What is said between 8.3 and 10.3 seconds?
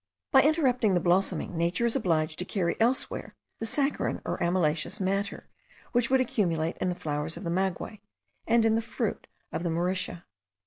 and in the fruit of the Mauritia.